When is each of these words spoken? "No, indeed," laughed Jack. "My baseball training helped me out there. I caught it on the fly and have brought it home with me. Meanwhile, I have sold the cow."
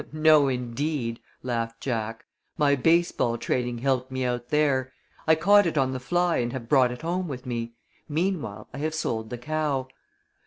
"No, 0.11 0.47
indeed," 0.47 1.19
laughed 1.43 1.79
Jack. 1.79 2.25
"My 2.57 2.73
baseball 2.75 3.37
training 3.37 3.77
helped 3.77 4.09
me 4.11 4.25
out 4.25 4.49
there. 4.49 4.91
I 5.27 5.35
caught 5.35 5.67
it 5.67 5.77
on 5.77 5.91
the 5.91 5.99
fly 5.99 6.37
and 6.37 6.51
have 6.53 6.67
brought 6.67 6.91
it 6.91 7.03
home 7.03 7.27
with 7.27 7.45
me. 7.45 7.73
Meanwhile, 8.09 8.67
I 8.73 8.79
have 8.79 8.95
sold 8.95 9.29
the 9.29 9.37
cow." 9.37 9.89